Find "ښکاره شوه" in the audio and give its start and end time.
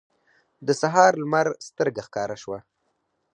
2.07-2.59